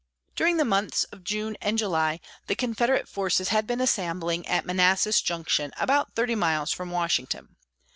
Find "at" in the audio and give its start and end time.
4.47-4.65